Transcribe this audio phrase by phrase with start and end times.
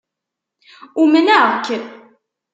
[1.01, 1.67] Umnaɣ-k